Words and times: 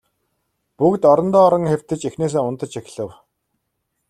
Бүгд 0.79 1.03
орондоо 1.11 1.41
орон 1.47 1.65
хэвтэж 1.71 2.01
эхнээсээ 2.09 2.41
унтаж 2.47 2.71
эхлэв. 2.81 3.09